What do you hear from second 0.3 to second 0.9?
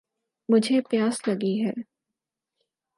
مجھے